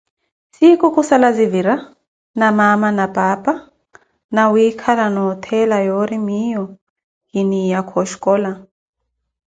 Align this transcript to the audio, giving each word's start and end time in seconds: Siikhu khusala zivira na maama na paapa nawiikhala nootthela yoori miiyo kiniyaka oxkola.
Siikhu 0.55 0.87
khusala 0.95 1.29
zivira 1.37 1.75
na 2.39 2.47
maama 2.57 2.89
na 2.97 3.05
paapa 3.15 3.53
nawiikhala 4.33 5.05
nootthela 5.15 5.77
yoori 5.87 6.17
miiyo 6.27 6.63
kiniyaka 7.29 7.93
oxkola. 8.03 8.51